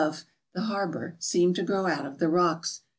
[0.01, 0.23] KETCH I KAN
[0.55, 2.81] the harbour, seem to grow out of the rocks.